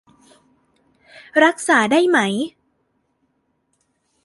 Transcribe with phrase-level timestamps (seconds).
[1.43, 2.19] รักษาได้ไหม